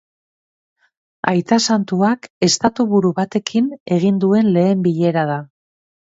[1.31, 3.69] Aita santuak estatuburu batekin
[3.99, 5.39] egin duen lehen bilera da.